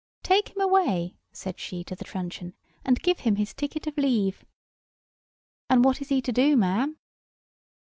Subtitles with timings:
[0.23, 4.43] "Take him away," said she to the truncheon, "and give him his ticket of leave."
[5.69, 6.97] "And what is he to do, ma'am?"